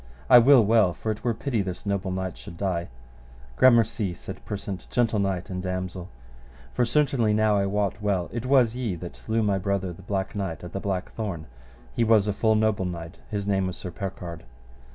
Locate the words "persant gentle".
4.45-5.19